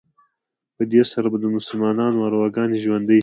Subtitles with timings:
[0.75, 3.19] په دې سره به د مسلمانانو ارواګانې ژوندي شي.